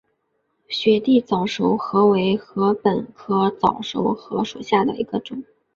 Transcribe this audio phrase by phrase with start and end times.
[0.67, 5.43] 雪地早熟禾为禾本科早熟禾属下的一个种。